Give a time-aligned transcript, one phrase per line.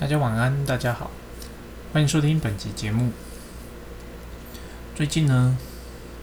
[0.00, 1.10] 大家晚安，大家好，
[1.92, 3.12] 欢迎收听本集节目。
[4.96, 5.58] 最近呢，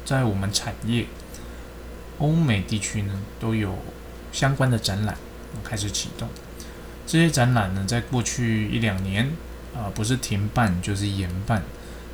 [0.04, 1.06] 在我们产业，
[2.18, 3.78] 欧美地区呢都有
[4.32, 5.16] 相关的展览
[5.64, 6.28] 开始启动。
[7.06, 9.32] 这些展览呢，在过去一两年
[9.76, 11.62] 啊，不是停办就是延办。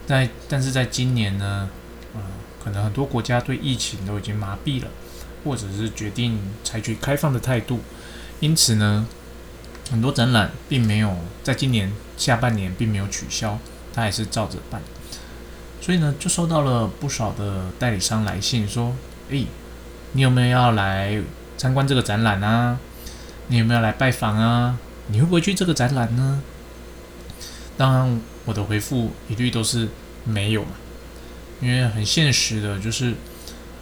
[0.06, 1.70] 在但是在今年呢，
[2.14, 2.20] 啊，
[2.62, 4.90] 可能很多国家对疫情都已经麻痹了，
[5.46, 7.80] 或者是决定采取开放的态度，
[8.42, 9.08] 因此呢。
[9.92, 13.58] 很多展览并没有在今年下半年并没有取消，
[13.94, 14.82] 它还是照着办。
[15.82, 18.96] 所以呢，就收到了不少的代理商来信说
[19.30, 19.46] ：“诶，
[20.14, 21.22] 你有没有要来
[21.58, 22.80] 参观这个展览啊？
[23.48, 24.80] 你有没有来拜访啊？
[25.08, 26.42] 你会不会去这个展览呢？”
[27.78, 29.90] 当然，我的回复一律都是
[30.24, 30.72] 没有嘛，
[31.62, 33.16] 因为很现实的，就是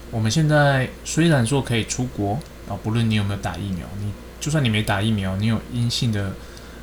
[0.09, 4.11] 我们现在虽然说可以出国啊，不论你有没有打疫苗，你。
[4.41, 6.33] 就算你没打疫苗，你有阴性的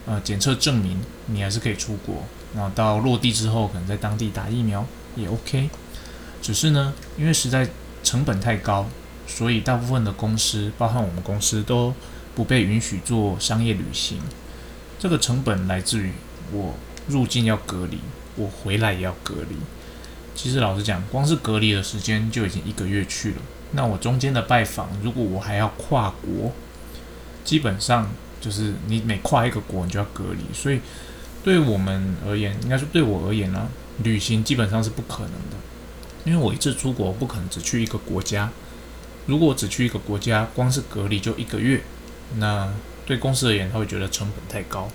[0.06, 2.24] 呃检测证明，你还是可以出国。
[2.54, 5.68] 然后到落地之后，可能在当地打疫苗也 OK。
[6.40, 7.68] 只是呢，因为实在
[8.02, 8.86] 成本太高，
[9.26, 11.92] 所以大部分的公司，包含我们公司，都
[12.34, 14.20] 不被允许做商业旅行。
[14.98, 16.12] 这个成本来自于
[16.52, 16.74] 我
[17.08, 17.98] 入境要隔离，
[18.36, 19.56] 我回来也要隔离。
[20.34, 23.36] 其实老实讲，光是隔离的时间就已经一个月去了。
[23.72, 26.52] 那我中间的拜访，如果我还要跨国，
[27.48, 28.06] 基本上
[28.42, 30.82] 就是你每跨一个国，你就要隔离，所以
[31.42, 33.70] 对我们而言，应该说对我而言呢，
[34.02, 35.56] 旅行基本上是不可能的，
[36.26, 38.50] 因为我一次出国不可能只去一个国家。
[39.24, 41.82] 如果只去一个国家，光是隔离就一个月，
[42.36, 42.70] 那
[43.06, 44.90] 对公司而言，他会觉得成本太高。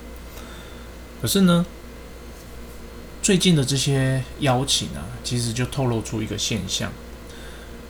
[1.19, 1.65] 可是呢，
[3.23, 6.91] 最近的这些邀请啊，其实就透露出一个现象，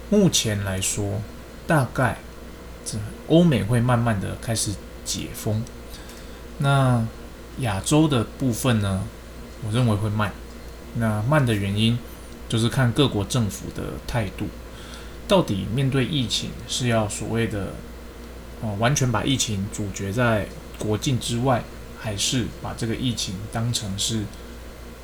[0.10, 1.22] 目前来说，
[1.68, 2.20] 大概。
[3.28, 4.72] 欧美会慢慢的开始
[5.06, 5.64] 解封，
[6.58, 7.08] 那
[7.60, 9.04] 亚洲的部分呢？
[9.66, 10.34] 我认为会慢。
[10.96, 11.98] 那慢的原因
[12.50, 14.48] 就是看各国政府的态度，
[15.28, 17.74] 到底面对疫情是要所谓的
[18.62, 21.64] 哦完全把疫情阻绝在国境之外，
[21.98, 24.18] 还是把这个疫情当成是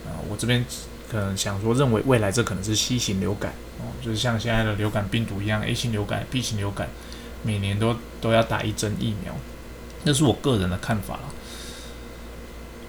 [0.05, 0.65] 啊我这边
[1.09, 6.89] 可能想说认为未来这可能是 C 型流感哦，就是像现在的流感病毒一样 A 型流感、B 型流感。
[7.41, 9.33] 每年都都要打一针疫苗，
[10.05, 11.19] 这是我个人的看法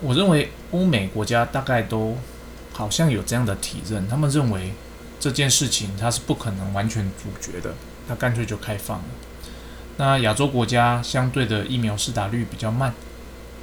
[0.01, 2.17] 我认为欧美国家大概都
[2.73, 4.73] 好像有这样的体认，他们认为
[5.19, 7.75] 这件事情它是不可能完全阻绝的，
[8.09, 9.05] 它干脆就开放了。
[9.99, 12.95] 那亚洲国家相对的疫苗施打率比较慢，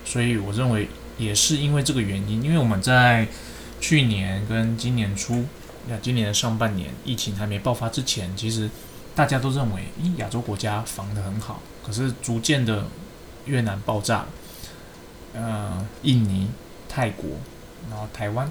[0.05, 3.27] 所以我认为也是因为这个原因，因为我们在
[3.81, 5.45] 去年跟今年初，
[5.87, 8.69] 那今年的上半年疫情还没爆发之前，其实。
[9.17, 12.85] 大家都认为，咦，亚洲国家防得很好，可是逐渐的
[13.45, 14.25] 越南爆炸，
[15.33, 16.51] 呃，印尼、
[16.87, 17.27] 泰国，
[17.89, 18.47] 然后台湾，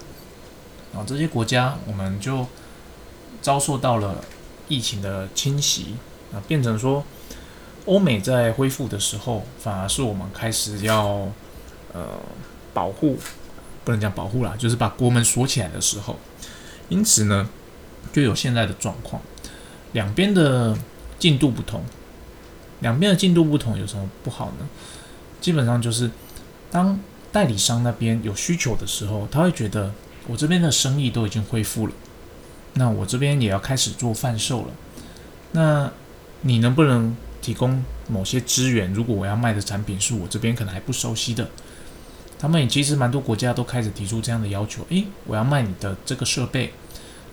[0.93, 2.45] 然后这些国家，我们就
[3.41, 4.25] 遭受到了
[4.67, 5.95] 疫情的侵袭，
[6.33, 7.05] 啊，变成说，
[7.85, 11.29] 欧美在恢复的时候，反而是我们开始要
[11.93, 12.19] 呃
[12.75, 13.17] 保护，
[13.85, 16.17] 不能讲保护啦，就是把国门锁起来的时候，
[16.89, 17.49] 因此呢，
[18.13, 19.23] 就有现在的状况。
[19.97, 20.77] 两边的
[21.19, 21.83] 进度不同，
[22.81, 24.69] 两边的进度不同有什么不好呢？
[25.41, 26.11] 基本上就是，
[26.71, 27.01] 当
[27.33, 29.91] 代理商那边有需求的时候，他会觉得
[30.27, 31.95] 我这边的生意都已经恢复了，
[32.75, 34.69] 那我这边也要开始做贩售了。
[35.53, 35.91] 那
[36.43, 38.93] 你能不能提供某些资源？
[38.93, 41.49] 如果我要卖的产品是我这边可能还不熟悉的，
[42.39, 44.85] 他们也其实蛮多国家都开始提出这样的要求。
[44.91, 46.75] 诶，我要卖你的这个设备。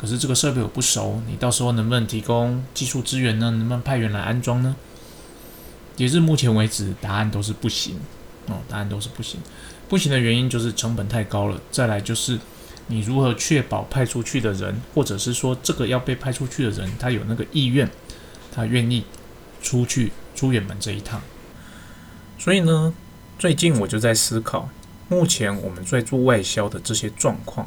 [0.03, 3.49] 可是这个设备我不熟，你到时候能不能提供技术资源呢？
[3.51, 4.75] 能不能派员来安装呢？
[5.95, 7.97] 也是目前为止答案都是不行
[8.47, 9.39] 哦，答案都是不行。
[9.87, 12.37] 不行的原因就是成本太高了，再来就是
[12.87, 17.89] 你如何确保派出去的人，或者是说这个要被派出去的人，他有那个意愿，
[18.53, 19.05] 他愿意
[19.61, 21.21] 出去出远门这一趟。
[22.37, 22.93] 所以呢，
[23.39, 24.67] 最近我就在思考，
[25.07, 27.65] 目前我们在做外销的这些状况。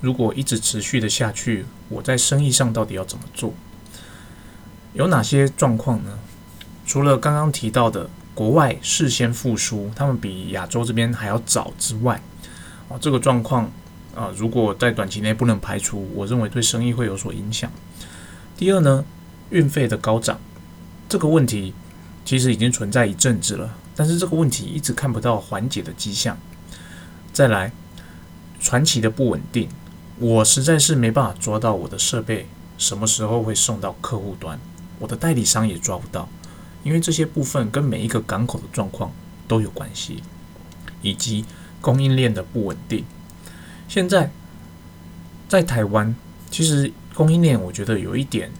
[0.00, 3.52] 如果一直持续的下去，我在生意上到底要怎么做？
[4.94, 6.18] 有哪些状况呢？
[6.86, 12.20] 除了刚刚提到的国外事先复苏，他们比亚洲这边还要早之外，
[12.88, 13.70] 啊，这个状况
[14.14, 17.70] 啊，如果在短期内不能排除，我认为对生意会有所影响。
[18.56, 19.04] 第二呢，
[19.50, 20.40] 运费的高涨，
[21.08, 21.72] 这个问题
[22.24, 26.36] 其实已经存在一阵子了，但是这个问题一直看不到缓解的迹象。
[27.32, 27.70] 再来，
[28.60, 29.68] 传奇的不稳定。
[30.20, 32.46] 我实在是没办法抓到我的设备
[32.76, 34.60] 什么时候会送到客户端，
[34.98, 36.28] 我的代理商也抓不到，
[36.84, 39.10] 因为这些部分跟每一个港口的状况
[39.48, 40.22] 都有关系，
[41.00, 41.46] 以及
[41.80, 43.02] 供应链的不稳定。
[43.88, 44.30] 现在
[45.48, 46.14] 在台湾，
[46.50, 48.52] 其实供应链我觉得有一点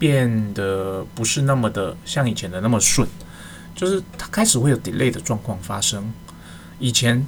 [0.00, 3.08] 变得不是那么的像以前的那么顺，
[3.76, 6.12] 就是它开始会有 delay 的状况发生。
[6.80, 7.24] 以前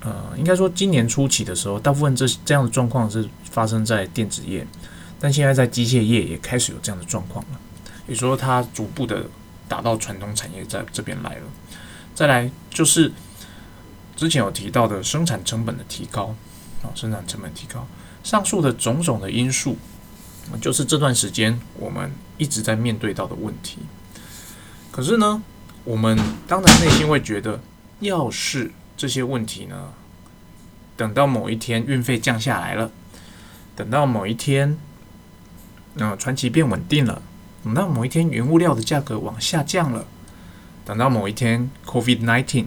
[0.00, 4.66] 呃，应该说今年初期的时候，大部分这这样的状况是发生在电子业，
[5.18, 7.60] 但现在在机械业也开始有这样的状况了。
[8.06, 9.26] 也说它逐步的
[9.66, 11.42] 打到传统产业在这边来了。
[12.14, 13.10] 再来就是
[14.14, 16.34] 之前有提到的生产成本的提高
[16.82, 17.86] 啊，生产成本提高，
[18.22, 19.76] 上述的种种的因素，
[20.60, 23.78] 就是这段时间我们一直在面对到的问题。
[24.92, 25.42] 可是呢，
[25.84, 26.16] 我们
[26.46, 27.60] 当然内心会觉得，
[28.00, 29.92] 要是这些问题呢，
[30.96, 32.90] 等到某一天运费降下来了，
[33.74, 34.78] 等到某一天，
[35.94, 37.20] 那传奇变稳定了，
[37.62, 40.06] 等到某一天原物料的价格往下降了。
[40.84, 42.66] 等到某一天，COVID-19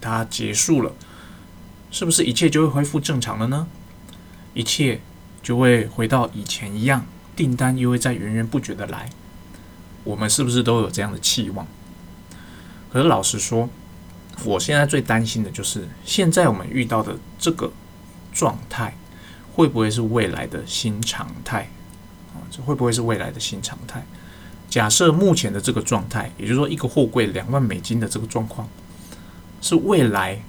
[0.00, 0.92] 它结束了，
[1.90, 3.66] 是不是一切就会恢复正常了呢？
[4.54, 5.00] 一切
[5.42, 7.04] 就会回到以前一样，
[7.34, 9.10] 订单又会在源源不绝的来。
[10.04, 11.66] 我们是不是都有这样的期望？
[12.92, 13.68] 可是老实说，
[14.44, 17.70] 我现在最担心的就是，现在我们遇到的这个
[18.32, 18.96] 状态，
[19.54, 21.68] 会不会是未来的新常态？
[22.32, 24.04] 啊，这会不会是未来的新常态？
[24.68, 28.68] 假设目前的这个状态，也就是说一个货柜两万美金的这个状况，
[29.60, 30.40] 是未来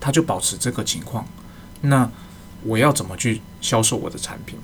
[0.00, 1.26] 它就保持这个情况，
[1.82, 2.10] 那
[2.64, 4.58] 我要怎么去销售我的产品？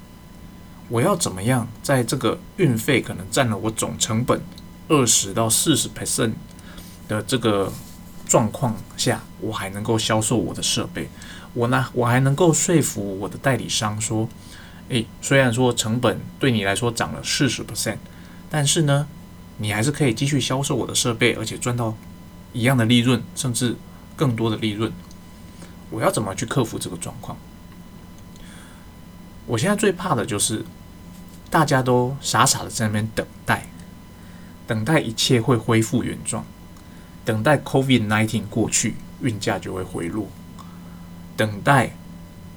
[0.88, 4.40] 我要怎么样在这个运费可能占了我总成本
[4.88, 6.32] 二十到四十 percent
[7.08, 7.72] 的这个
[8.26, 11.08] 状况下，我还能够销售我的设备？
[11.52, 14.28] 我呢，我还能够说服我的代理商说，
[14.88, 17.98] 诶，虽然说成本对你来说涨了四十 percent。
[18.50, 19.06] 但是呢，
[19.58, 21.96] 你还是可以继续销售我的设备，而且赚到
[22.52, 23.76] 一样的利润，甚至
[24.16, 24.92] 更多的利润。
[25.90, 27.36] 我要怎么去克服这个状况？
[29.46, 30.64] 我现在最怕的就是
[31.50, 33.66] 大家都傻傻的在那边等待，
[34.66, 36.44] 等待一切会恢复原状，
[37.24, 40.26] 等待 COVID-19 过去，运价就会回落；
[41.36, 41.96] 等待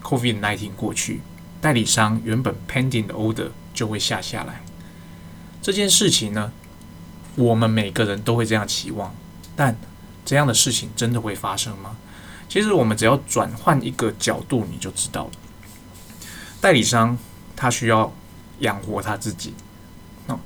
[0.03, 1.21] COVID-19 过去，
[1.61, 4.61] 代理商原本 pending 的 order 就会下下来。
[5.61, 6.51] 这件事情呢，
[7.35, 9.13] 我们每个人都会这样期望，
[9.55, 9.75] 但
[10.25, 11.97] 这样的事情真的会发生吗？
[12.49, 15.31] 其实我们只要转换一个角度，你就知道了。
[16.61, 17.17] 代理商
[17.55, 18.13] 他需要
[18.59, 19.53] 养活他自己，
[20.27, 20.39] 哦，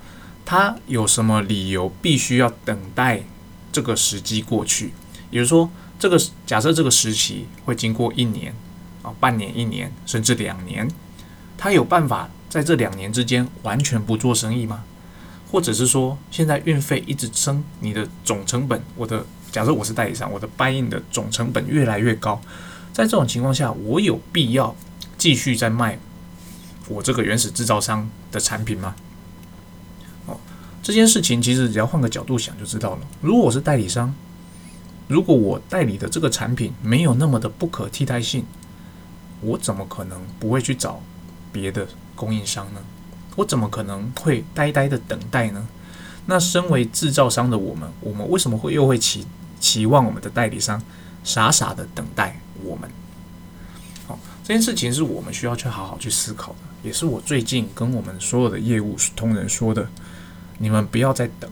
[0.44, 3.24] 他有什么理由必须要等待
[3.72, 4.94] 这个时机过去？
[5.30, 8.54] 也就是说，这个假设这个时期会经过一年
[9.02, 10.90] 啊，半年、一年，甚至两年，
[11.58, 14.84] 他有办法在这两年之间完全不做生意吗？
[15.52, 22.42] 或者是说，现在运费一直升，你的总成本，我的假设我是代理商，我的搬运的总成本越来越高，
[22.94, 24.76] 在这种情况下，我有必要
[25.18, 26.00] 继续在卖
[26.88, 28.96] 我这个原始制造商的产品吗？
[30.84, 33.02] 这件事情其实只要换个角度想就知道了。
[33.22, 34.14] 如果我是代理商，
[35.08, 38.44] 如果我代理的这个产品没有那么的不可替代性，
[39.42, 41.00] 我怎么可能不会去找
[41.52, 42.82] 别的供应商呢？
[43.36, 45.68] 我怎么可能会呆呆的等待呢？
[46.26, 49.26] 那身为制造商的我们，我们为什么会又会期
[49.60, 50.82] 期望我们的代理商
[51.24, 52.90] 傻傻的等待我们？
[54.08, 59.88] 好，这件事情是我们需要去好好去思考的，也是我最近跟我们所有的业务同仁说的。
[60.62, 61.50] 你们不要再等，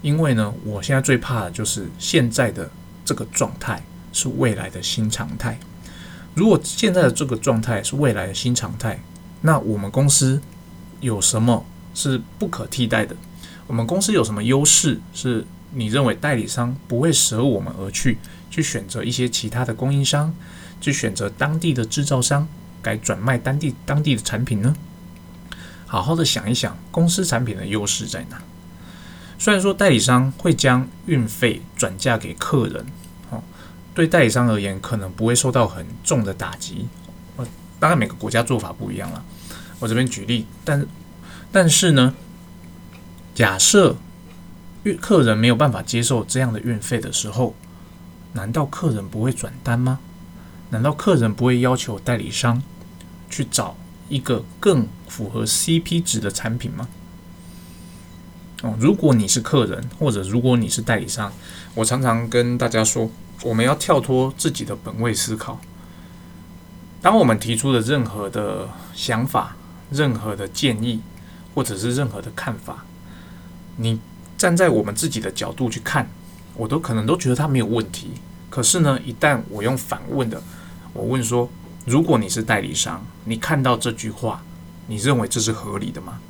[0.00, 2.70] 因为呢，我现在最怕的就是现在的
[3.04, 3.82] 这个状态
[4.14, 5.58] 是未来的新常态。
[6.34, 8.98] 如果现在的这个状态是未来的新常态，
[9.42, 10.40] 那我们公司。
[11.00, 13.14] 有什么是不可替代的？
[13.66, 18.16] 我们公司有什么优势是你认为代理商不会舍我们而去，
[18.50, 20.34] 去选择一些其他的供应商，
[20.80, 22.48] 去选择当地的制造商，
[22.80, 24.74] 改转卖当地当地的产品呢？
[25.86, 28.38] 好好的想一想，公司产品的优势在哪？
[29.38, 32.86] 虽然说代理商会将运费转嫁给客人，
[33.30, 33.42] 哦，
[33.94, 36.86] 对代理商而言可能不会受到很重的打击。
[37.36, 37.46] 呃，
[37.78, 39.24] 当然每个国家做法不一样了。
[39.80, 40.86] 我这边举例，但
[41.52, 42.14] 但是呢，
[43.34, 43.96] 假设
[44.84, 47.54] 运客人没有办法接受这样的运费的时候，
[48.32, 49.98] 难道客人不会转单吗？
[50.70, 52.62] 难道客人不会要求代理商
[53.28, 53.76] 去找
[54.08, 56.88] 一个更符合 CP 值的产品吗？
[58.62, 61.32] 哦，如果你是客人，或者如果你是代理商，
[61.76, 63.08] 我常常跟大家说，
[63.44, 65.60] 我们要跳脱自己的本位思考。
[67.00, 69.54] 当我们提出的任何的想法，
[69.92, 71.00] 任何的建议，
[71.54, 72.84] 或者是任何的看法，
[73.76, 74.00] 你
[74.36, 76.10] 站在我们自己的角度去看，
[76.56, 78.10] 我都可能都觉得它没有问题。
[78.50, 80.42] 可是呢，一旦我用反问的，
[80.92, 81.48] 我问说，
[81.84, 84.42] 如果你是代理商，你看到这句话，
[84.86, 86.20] 你认为这是合理的吗？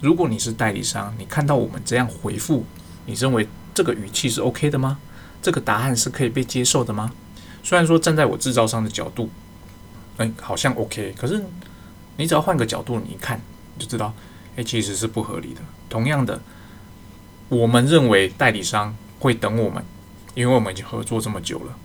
[0.00, 2.64] 如果你是代理商，你看到我们这样回复，
[3.06, 4.98] 你认为这个语气是 OK 的吗？
[5.40, 7.12] 这个答案是可以被接受的吗？
[7.62, 9.30] 虽然说站在我制造商的角度，
[10.18, 11.42] 哎，好像 OK，可是
[12.16, 13.40] 你只要换个角度，你一看
[13.78, 14.12] 就知道，
[14.56, 15.60] 哎，其实是不合理的。
[15.88, 16.40] 同样的，
[17.48, 19.82] 我们认为代理商会等我们，
[20.34, 21.76] 因为我们已经合作这么久了。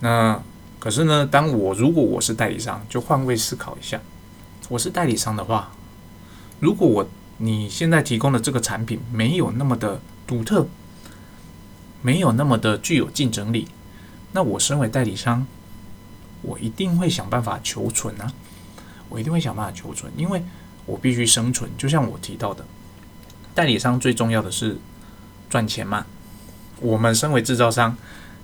[0.00, 0.42] 那
[0.78, 4.00] 可是呢，当我如果我是代理商，就换位思考一下，
[4.68, 5.72] 我是代理商的话，
[6.60, 7.08] 如果我
[7.38, 10.66] 你现在提供的这个产品没有那么的独特，
[12.02, 13.68] 没有那么的具有竞争力，
[14.32, 15.46] 那我身为代理商，
[16.42, 18.32] 我一定会想办法求存啊！
[19.08, 20.42] 我一定会想办法求存，因为
[20.84, 21.70] 我必须生存。
[21.78, 22.64] 就像我提到的，
[23.54, 24.78] 代理商最重要的是
[25.48, 26.06] 赚钱嘛。
[26.80, 27.96] 我们身为制造商，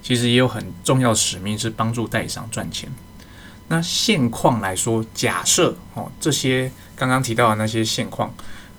[0.02, 2.90] 其实也有很重要的使命是帮助代理商赚钱。
[3.72, 8.30] 那现况来说，假设哦，这些刚刚提到的那些现况。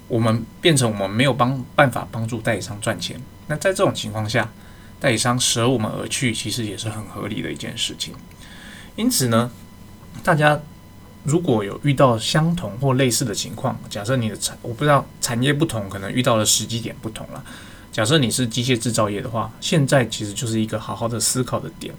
[0.10, 4.48] 我们变成我们没有帮办法帮助代理商赚钱，那在这种情况下，
[5.00, 8.14] 代理商舍我们而去，其实也是很合理的一件事情。
[8.96, 9.50] 因此呢，
[10.22, 10.60] 大家
[11.24, 17.44] 如果有遇到相同或类似的情况，假设你的产我不知道产业不同，可能遇到的时机点不同了。
[17.92, 21.92] 假设你是机械制造业的话，现在其实就是一个好好的思考的点。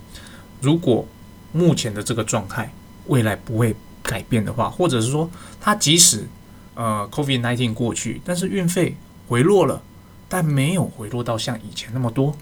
[0.61, 1.05] 如果
[1.51, 2.73] 目前的这个状态
[3.07, 5.31] 未来不会改变的话，或者是说
[5.61, 6.27] 它即使
[6.75, 8.97] 呃，COVID-19 过去，但是运费
[9.29, 9.83] 回落了，
[10.29, 12.37] 但没有回落到像以前那么多。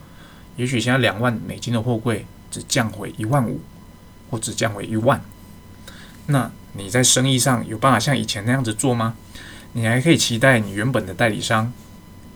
[0.57, 3.61] 也许现在两万美金的货柜只降回一万五，
[4.31, 5.23] 或只降回一万。
[6.27, 9.15] 那你在生意上有办法像以前那样子做吗？
[9.73, 11.73] 你还可以期待你原本的代理商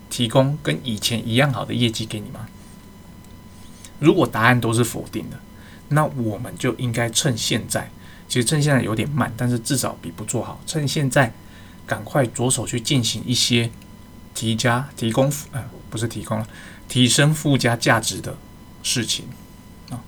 [0.09, 2.49] 提供跟以前一样好的业绩给你吗？
[3.99, 5.39] 如果答案都是否定的，
[5.89, 7.91] 那我们就应该趁现在，
[8.29, 10.61] 其实趁现在有点慢，但是至少比不做好。
[10.67, 11.33] 趁现在。
[11.87, 13.71] 赶快着手去进行一些
[14.35, 16.45] 提加、提供呃，不是提供，
[16.89, 18.37] 提升附加价值的
[18.83, 19.27] 事情
[19.91, 20.03] 啊。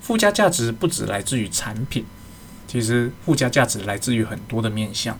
[0.00, 2.04] 附加价值不只来自于产品，
[2.68, 5.18] 其实附加价值来自于很多的面向。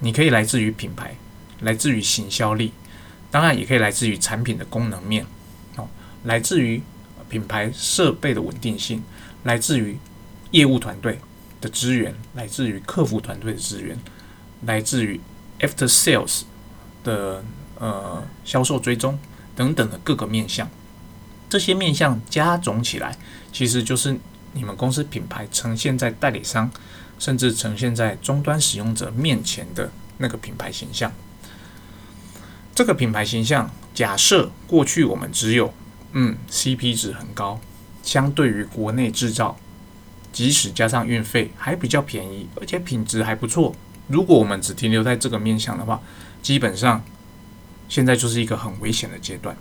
[0.00, 1.16] 你可以来自于品牌，
[1.60, 2.74] 来自于行销力，
[3.30, 5.24] 当然也可以来自于产品的功能面
[5.76, 5.88] 哦，
[6.24, 6.82] 来自于
[7.30, 9.02] 品牌设备的稳定性，
[9.44, 9.96] 来自于
[10.52, 11.18] 业务团队
[11.60, 13.98] 的资源，来自于客服团队的资源。
[14.64, 15.20] 来自于
[15.58, 16.42] After Sales
[17.02, 17.42] 的
[17.80, 19.18] 呃销售追踪
[19.56, 20.70] 等等的各个面向，
[21.50, 23.18] 这些面向加总起来，
[23.52, 24.16] 其实就是
[24.52, 26.70] 你们公司品牌呈现在代理商，
[27.18, 31.12] 甚至呈现在终端使用者面前的那个品牌形象。
[32.72, 35.74] 这个品牌形象，假设过去我们只有
[36.12, 37.60] 嗯 CP 值很高，
[38.04, 39.58] 相对于国内制造，
[40.32, 43.74] 即使加上运费还比较便宜，而且品质还不错。
[44.08, 46.00] 如果我们只停留在这个面向的话，
[46.42, 47.04] 基本上
[47.88, 49.56] 现在就是一个很危险的阶段。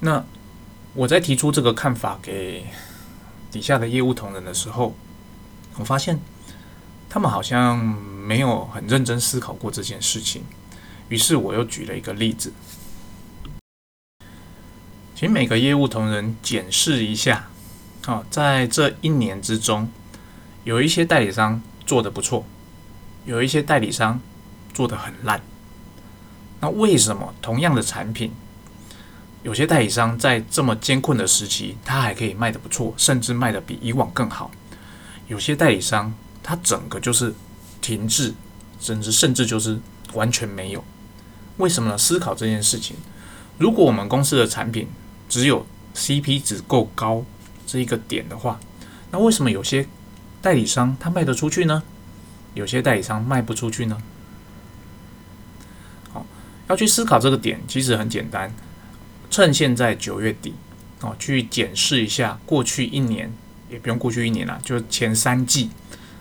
[0.00, 0.24] 那
[0.94, 2.64] 我在提出这个看法给
[3.50, 4.94] 底下的业务同仁的时候，
[5.76, 6.20] 我发现
[7.08, 10.44] 他们好像没有很认真思考过这件事情。
[11.08, 12.52] 于是我又举了一个例子，
[15.14, 17.48] 请每个业务同仁检视一下，
[18.08, 19.88] 啊，在这一年之中，
[20.64, 21.62] 有一些代理商。
[21.88, 22.44] 做的不错，
[23.24, 24.20] 有一些代理商
[24.74, 25.40] 做的很烂。
[26.60, 28.30] 那为什么同样的产品，
[29.42, 34.50] 有些代理商在这么艰困的时期，他还可以卖的不错，甚至卖的比以往更好？
[35.28, 36.12] 有些代理商
[36.42, 37.34] 他整个就是
[37.80, 38.34] 停滞，
[38.78, 39.80] 甚至甚至就是
[40.12, 40.84] 完全没有。
[41.56, 41.96] 为什么呢？
[41.96, 42.98] 思考这件事情，
[43.56, 44.86] 如果我们公司的产品
[45.26, 47.24] 只有 CP 值够高
[47.68, 48.58] 这一个点的话，
[49.12, 49.86] 那为什么有些？
[50.40, 51.82] 代理商他卖得出去呢？
[52.54, 54.00] 有些代理商卖不出去呢。
[56.12, 56.24] 好，
[56.68, 58.54] 要去思考这个点，其实很简单。
[59.28, 60.54] 趁现在九月底，
[61.00, 63.32] 哦，去检视一下过去一年，
[63.68, 65.70] 也不用过去一年了，就前三季，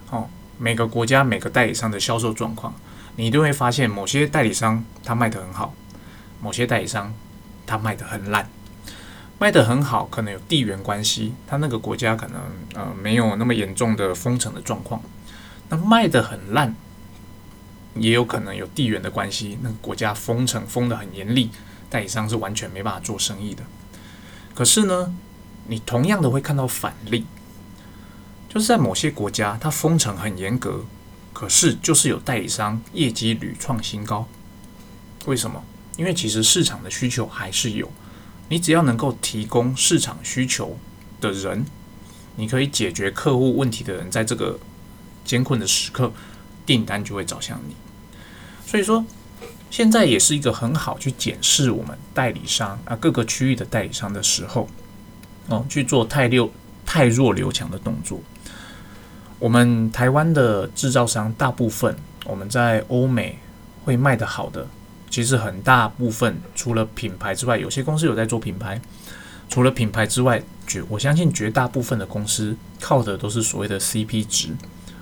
[0.09, 0.27] 哦，
[0.57, 2.73] 每个国家每个代理商的销售状况，
[3.17, 5.75] 你都会发现，某些代理商他卖得很好，
[6.41, 7.13] 某些代理商
[7.67, 8.49] 他卖得很烂。
[9.39, 12.41] 卖得很好，可能有地缘关系，他那个国家可能
[12.74, 15.01] 呃没有那么严重的封城的状况。
[15.70, 16.75] 那卖得很烂，
[17.94, 21.51] 也有可能有地缘的关系，那个国家封城封得很严厉，
[21.88, 23.63] 代理商是完全没办法做生意的。
[24.56, 25.13] 可是呢，
[25.67, 27.27] 你同样的会看到反例，
[28.50, 30.84] 就是在某些国家，它封城很严格，
[31.32, 34.27] 可是就是有代理商业绩屡创新高。
[35.27, 35.63] 为什么？
[35.96, 37.91] 因为其实市场的需求还是有。
[38.49, 40.77] 你只要能够提供市场需求
[41.19, 41.65] 的人，
[42.35, 44.59] 你可以解决客户问题的人，在这个
[45.25, 46.11] 艰困的时刻，
[46.65, 47.75] 订单就会找向你。
[48.65, 49.05] 所以说，
[49.69, 54.67] 现在也是一个很好去检视我们代理商啊各个区域的代理商的时候，
[55.47, 56.51] 哦，去做太六
[56.85, 58.21] 太弱留强的动作。
[59.39, 63.37] 我们台湾的制造商大部分，我们在欧美
[63.83, 64.67] 会卖得好的，
[65.09, 68.79] 其实很大部分除了品牌之外，有些公司有在做品牌。
[69.49, 74.49] 除了品牌之外，绝我相信绝大部分的公司靠的都是所谓的 CP 值。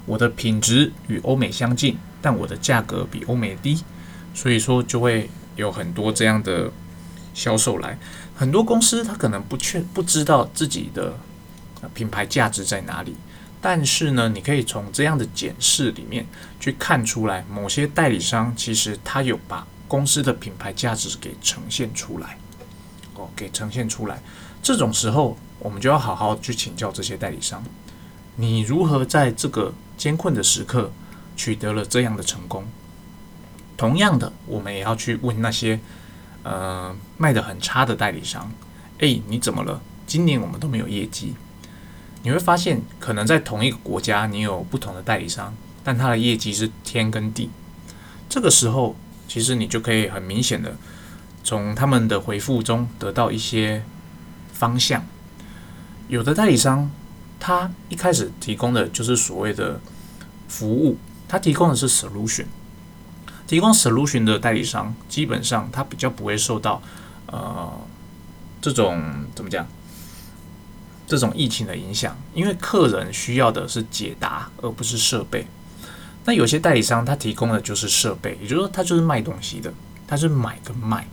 [0.05, 3.83] 我的品质与欧美相近，但我的价格比欧美低，
[4.35, 6.71] 所以说就会有很多这样的
[7.33, 7.97] 销售来。
[8.35, 11.17] 很多公司他可能不确不知道自己的
[11.95, 13.15] 品牌价值在哪里。
[13.59, 16.23] 但是呢，你可以从这样的检视里面
[16.59, 22.37] 去看出来，某些代理商其实他有把公司的品牌价值给呈现出来，
[23.15, 24.21] 哦，给呈现出来。
[24.61, 27.63] 这种时候，我们就要好好去请教这些代理商，
[28.35, 30.91] 你如何在这个艰困的时刻
[31.35, 32.65] 取得了这样的成功？
[33.77, 35.79] 同样的，我们也要去问那些
[36.43, 38.51] 呃卖的很差的代理商，
[38.99, 39.81] 诶，你怎么了？
[40.07, 41.35] 今年我们都没有业绩。
[42.23, 47.51] 你会发现，可能在同一个国家，你有不同的代理商，但他的业绩是天跟地。
[48.27, 48.95] 这个时候，
[49.27, 50.75] 其实你就可以很明显的
[51.43, 53.83] 从他们的回复中得到一些
[54.53, 55.05] 方向。
[56.07, 56.89] 有的代理商，
[57.39, 59.79] 他一开始提供的就是所谓的
[60.47, 62.45] 服务，他提供的是 solution。
[63.47, 66.81] 提供 solution 的代理商，基本上他比较不会受到
[67.27, 67.71] 呃
[68.61, 69.67] 这种怎么讲？
[71.07, 75.45] 这种疫情的影响，因为客人需要的是解答，而不是设备。
[76.25, 79.71] 那有些代理商他提供的就是设备，也就是说他就是卖东西的，
[80.07, 81.07] 他是买跟卖。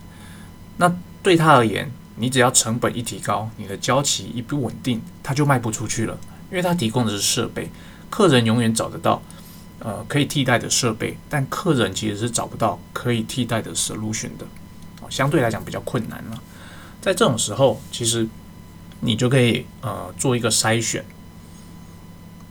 [0.77, 6.17] 那对他而言，你只要成本一提高，你的交期一不稳定，他就卖不出去了，
[6.49, 7.69] 因为他提供的是设备。
[8.09, 9.21] 客人永远找得到
[9.79, 14.45] 呃可以替代的设备，但客人其实是找不到可以替代的 solution 的，
[15.09, 16.41] 相对来讲比较困难了。
[17.01, 18.27] 在这种时候，其实。
[19.05, 21.03] 你就可以呃做一个筛选，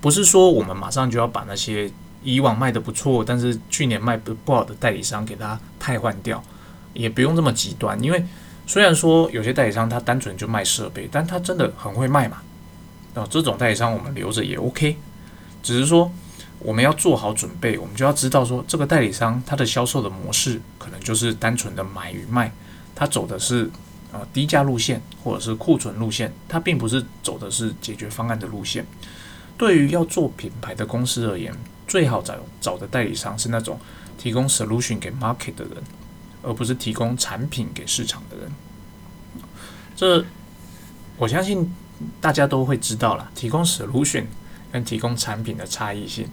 [0.03, 1.91] 不是说我们马上就要把那些
[2.23, 6.43] 以往卖的不错，但是去年卖不不好的代理商给他汰换掉，
[6.95, 8.01] 也不用这么极端。
[8.03, 8.25] 因为
[8.67, 12.43] 虽然说有些代理商他单纯就卖设备，但他真的很会卖嘛，
[13.15, 14.97] 哦，这种代理商我们留着也 OK。
[15.63, 16.11] 只是说
[16.59, 22.53] 我们要做好准备，我们就要知道说这个代理商他的销售的模式可能就是单纯的买与卖，
[22.95, 23.71] 他走的是。
[24.13, 28.85] 啊，低价路线或者是库存路线，他并不是走的是解决方案的路线。
[29.57, 31.51] 对于要做品牌的公司而言，
[31.87, 33.79] 最好找找的代理商是那种
[34.18, 35.83] 提供 solution 给 market 的人，
[36.42, 38.53] 而不是提供产品给市场的人。
[39.95, 40.25] 这
[41.18, 41.73] 我相信
[42.21, 44.25] 大家都会知道了，提供 solution
[44.73, 46.29] 跟提供产品的差异性。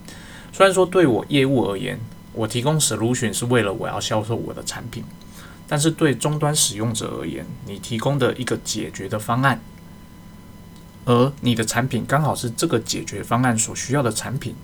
[0.52, 2.00] 虽然说对我业务而言，
[2.34, 5.04] 我提供 solution 是为了我要销售我的产品。
[5.72, 9.62] 但是对终端使用者而言，你提供的一个解决的方案，
[11.06, 14.56] 而你的产品刚好是这个解决方案所需要的产品。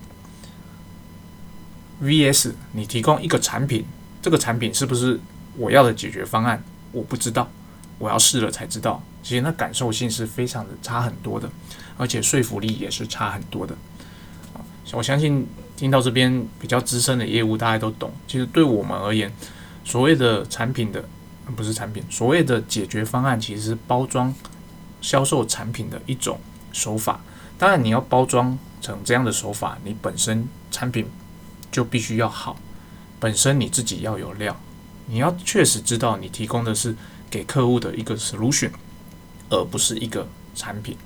[2.06, 2.54] V.S.
[2.74, 3.86] 你提供一个产品，
[4.22, 5.20] 这个产品是不是
[5.58, 6.64] 我要的解决方案？
[6.92, 7.50] 我不知道，
[7.98, 9.04] 我要试了才知道。
[9.22, 11.50] 其实那感受性是非常的差很多的，
[11.98, 13.76] 而且说服力也是差很多的。
[14.94, 18.14] 我相信听到这边比较资深的业务，大家都懂。
[18.28, 19.30] 其实对我们而言，
[19.84, 21.04] 所谓的产品的
[21.56, 24.34] 不是产品，所谓的解决方案其实是包装
[25.02, 26.40] 销售产品的一种
[26.72, 27.20] 手法。
[27.58, 31.08] 当然，你要包装成这样的手法，你本身产品
[31.76, 32.56] 就必须要好，
[33.20, 34.56] 本身你自己要有料，
[35.08, 36.96] 你要确实知道你提供的是
[37.30, 38.72] 给客户的一个 solution，
[39.50, 40.98] 而不是一个产品。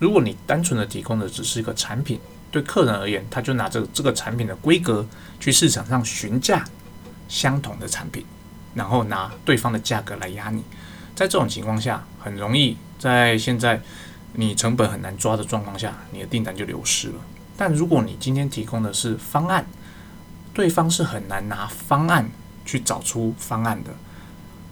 [0.00, 2.18] 如果你单纯的提供的只是一个产品，
[2.50, 5.06] 对客人而言，他就拿着这个产品的规格
[5.38, 6.64] 去市场上询价。
[7.28, 8.24] 相同的产品，
[8.74, 10.64] 然后拿对方的价格来压你，
[11.14, 13.80] 在这种情况下，很容易在现在
[14.34, 17.14] 你成本很难抓的状况下，你的订单就流失了。
[17.56, 19.64] 但如果你今天提供的是方案，
[20.56, 22.30] 对方是很难拿方案
[22.64, 23.94] 去找出方案的，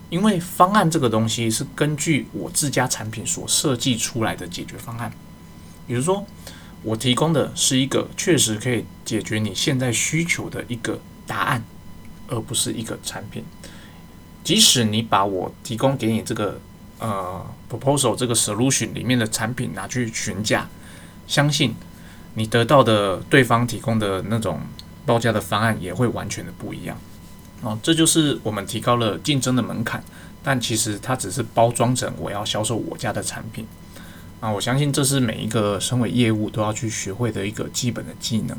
[0.09, 5.13] 因为方案这个东西是根据我自家产品所设计出来的解决方案。
[5.87, 6.25] 比如说，
[6.83, 11.63] 我提供的是一个确实可以解决你现在需求的一个答案。
[12.27, 13.45] 而不是一个产品，
[14.43, 16.59] 即使你把我提供给你这个
[16.99, 20.67] 呃 proposal 这个 solution 里面的产品拿去询价，
[21.27, 21.75] 相信
[22.33, 24.59] 你得到的对方提供的那种
[25.07, 26.97] 报价的方案也会完全的不一样。
[27.63, 30.03] 哦，这就是我们提高了竞争的门槛，
[30.43, 33.67] 但其实它只是包装成我要销售我家的产品。
[34.41, 38.57] 啊，我相信这是每一个身为业务都要去学会的一个基本的技能。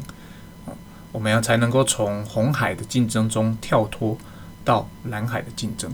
[1.11, 4.17] 我们要才能够从红海的竞争中跳脱
[4.65, 5.93] 到蓝海的竞争。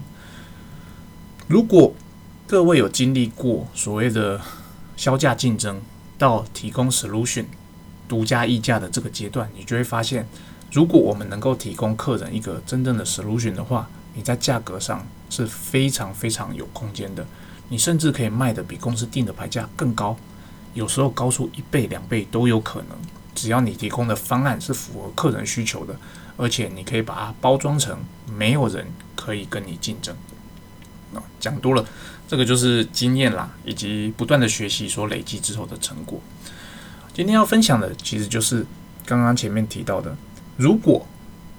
[1.47, 1.93] 如果
[2.47, 4.41] 各位有经历过所谓的
[4.95, 5.81] 销价竞争
[6.17, 7.45] 到提供 solution
[8.11, 10.27] 独家溢价的这个阶段，你就会发现，
[10.69, 17.25] 如果我们能够提供客人一个真正的 solution 的话，你在价格上是非常非常有空间的。
[17.69, 20.17] 你甚至可以卖的比公司定的牌价更高，
[20.73, 22.97] 有时候高出一倍两倍都有可能。
[23.33, 25.95] 只要你提供的方案是符合客人需求的，
[26.35, 27.97] 而且你可以把它包装成
[28.27, 30.13] 没有人可以跟你竞争。
[31.15, 31.85] 啊，讲多了，
[32.27, 36.19] 这个就是经验啦，以及不断的学习所累积之后的成果。
[37.13, 38.65] 今天要分享的其实就是
[39.05, 40.15] 刚刚前面提到的，
[40.57, 41.05] 如果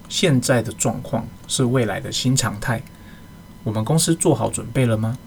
[0.09, 2.83] 现在的状况是未来的新常态，
[3.63, 5.19] 我们公司做好准备了吗？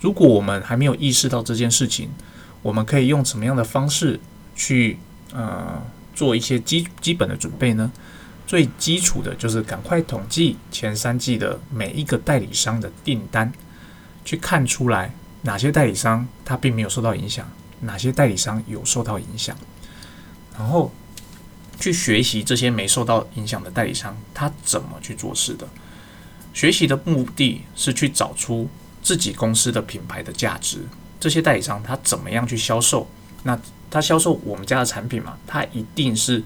[0.00, 2.10] 如果我们还没有意识到这件事情，
[2.62, 4.20] 我们可以用什么样的方式
[4.54, 4.98] 去？
[5.32, 5.82] 呃，
[6.14, 7.90] 做一些基基本的准备呢。
[8.46, 13.52] 最基础的就是赶快统计前三季的每一个代理商的订单，
[14.24, 17.50] 去看出来哪些代理商他并没有受到影响，
[17.84, 19.56] 哪些代理商有受到影响，
[20.58, 20.92] 然后
[21.78, 25.66] 去学习这些没受到影响的代理商他怎么去做事的。
[26.52, 28.68] 学习的目的是去找出
[29.02, 30.78] 自己公司的品牌的价值，
[31.18, 33.08] 这些代理商他怎么样去销售。
[33.42, 33.58] 那
[33.90, 36.42] 他销售我们家的产品嘛，他一定是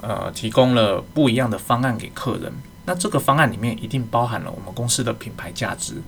[0.00, 2.52] 呃提供了不一样的方案给客人。
[2.86, 6.02] 那这个方案里面一定包含了我们公司的品牌价值，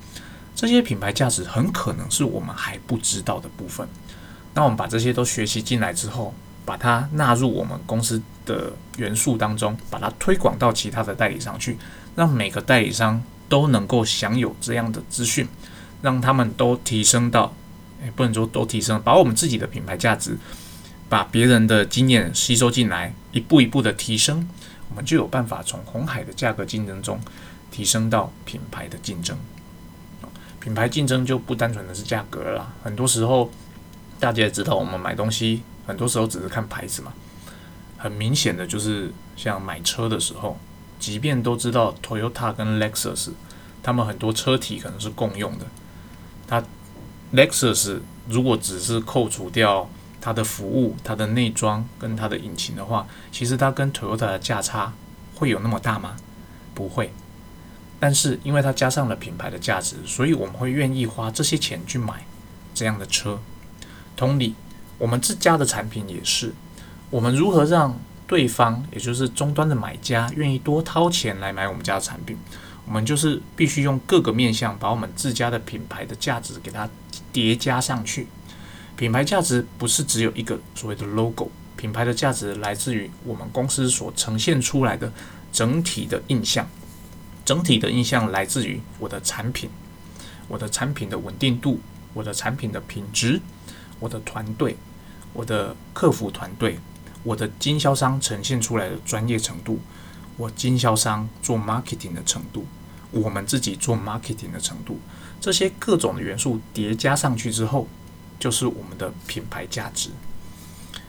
[0.55, 3.87] 这些品牌价值很可能是我们还不知道的部分。
[4.57, 6.33] 那我们把这些都学习进来之后，
[6.64, 11.77] 把它纳入我们公司的元素当中，把它推广到其他的代理商去，
[12.16, 15.47] 让每个代理商都能够享有这样的资讯，
[16.01, 17.53] 让他们都提升到。
[18.03, 20.38] 诶不能说都提升，把我们自己的品牌价值，
[21.09, 24.49] 把别人的经验吸收进来，一步一步的提升，
[24.88, 27.21] 我们就有办法从红海的价格竞争中
[27.71, 29.37] 提升到品牌的竞争。
[30.61, 33.51] 品牌竞争就不单纯的是价格了，很多时候
[34.18, 37.12] 大家也知道，我们买东西很多时候只是看牌子嘛。
[37.96, 40.59] 很明显的就是像买车的时候，
[40.98, 43.31] 即便都知道 Toyota 跟 Lexus，
[43.83, 45.66] 他们很多车体可能是共用的，
[46.46, 46.62] 它。
[47.35, 47.98] Lexus
[48.29, 54.92] 如果只是扣除掉它的服务、它的内装跟它的引擎的话，其实它跟 Toyota 的价差
[55.35, 56.16] 会有那么大吗？
[56.72, 57.12] 不会。
[57.98, 62.24] 但是因为它加上了品牌的价值，所以我们会愿意花这些钱去买
[62.72, 63.40] 这样的车。
[64.16, 64.55] 同理，
[64.98, 66.52] 我们自家的产品也是，
[67.11, 72.37] 我们如何让对方，也就是终端的买家，愿意多掏钱来买我们家的产品？
[72.87, 76.88] 我们就是必须用各个面向，把我们自家的品牌的价值给它
[77.33, 78.26] 叠加上去。
[78.96, 85.12] 品牌价值不是只有一个所谓的 logo，品牌的价值来自于我们公司所呈现出来的
[85.52, 86.66] 整体的印象。
[87.44, 89.68] 整体的印象来自于我的产品，
[90.48, 91.79] 我的产品的稳定度，
[92.14, 93.40] 我的产品的品质，
[93.98, 94.76] 我的团队，
[95.32, 96.78] 我的客服团队，
[97.22, 99.80] 我的经销商呈现出来的专业程度。
[100.37, 102.66] 我经销商做 marketing 的程度，
[103.11, 105.00] 我们自己做 marketing 的程度，
[105.40, 107.88] 这些各种的元素叠加上去之后，
[108.38, 110.11] 就是我们的品牌价值。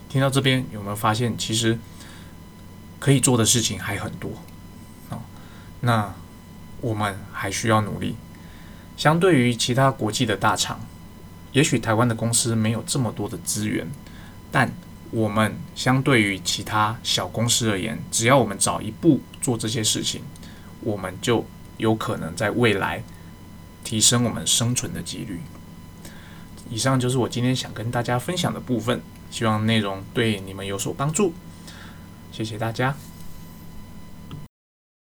[0.08, 1.78] 听到这边有没有发现，其实
[3.00, 4.32] 可以做的事情还很多
[5.10, 5.20] 啊？
[5.82, 6.16] 那
[6.80, 8.16] 我们还需要努力。
[8.96, 10.80] 相对于其他国际的大厂，
[11.58, 13.88] 也许台湾的公司没有这么多的资源，
[14.52, 14.72] 但
[15.10, 20.22] 我们相对于其他小公司而言，只要我们早一步做这些事情，
[20.82, 21.44] 我们就
[21.78, 23.02] 有可能在未来
[23.84, 25.42] 提升我们生存的几率。
[26.70, 31.34] 以上就是我今天想跟大家分享的部分，希望内容对你们有所帮助。
[32.32, 32.96] 谢谢大家。